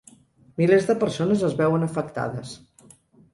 [0.61, 2.57] Milers de persones es veuen afectades.